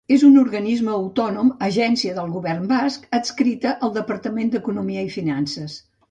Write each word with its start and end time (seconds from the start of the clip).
És 0.13 0.23
un 0.27 0.37
organisme 0.43 0.91
autònom 0.99 1.51
agència 1.65 2.15
del 2.15 2.31
Govern 2.37 2.63
Basc, 2.71 3.03
adscrita 3.17 3.73
al 3.89 3.93
Departament 3.99 4.49
d'Economia 4.55 5.05
i 5.09 5.13
Finances. 5.17 5.77